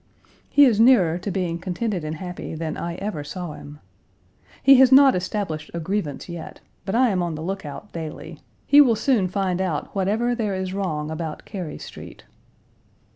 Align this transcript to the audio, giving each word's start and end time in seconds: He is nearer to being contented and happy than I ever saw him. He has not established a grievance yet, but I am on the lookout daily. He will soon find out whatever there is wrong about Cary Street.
He 0.49 0.65
is 0.65 0.79
nearer 0.79 1.19
to 1.19 1.29
being 1.29 1.59
contented 1.59 2.03
and 2.03 2.15
happy 2.15 2.55
than 2.55 2.75
I 2.75 2.95
ever 2.95 3.23
saw 3.23 3.53
him. 3.53 3.77
He 4.63 4.73
has 4.77 4.91
not 4.91 5.13
established 5.13 5.69
a 5.75 5.79
grievance 5.79 6.27
yet, 6.27 6.59
but 6.87 6.95
I 6.95 7.09
am 7.09 7.21
on 7.21 7.35
the 7.35 7.43
lookout 7.43 7.91
daily. 7.93 8.39
He 8.65 8.81
will 8.81 8.95
soon 8.95 9.27
find 9.27 9.61
out 9.61 9.93
whatever 9.93 10.33
there 10.33 10.55
is 10.55 10.73
wrong 10.73 11.11
about 11.11 11.45
Cary 11.45 11.77
Street. 11.77 12.23